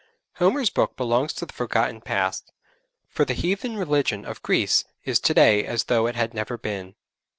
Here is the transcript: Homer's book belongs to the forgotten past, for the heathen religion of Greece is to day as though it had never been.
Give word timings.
Homer's 0.37 0.71
book 0.71 0.97
belongs 0.97 1.31
to 1.33 1.45
the 1.45 1.53
forgotten 1.53 2.01
past, 2.01 2.51
for 3.07 3.23
the 3.23 3.35
heathen 3.35 3.77
religion 3.77 4.25
of 4.25 4.41
Greece 4.41 4.83
is 5.05 5.19
to 5.19 5.33
day 5.35 5.63
as 5.63 5.83
though 5.83 6.07
it 6.07 6.15
had 6.15 6.33
never 6.33 6.57
been. 6.57 6.95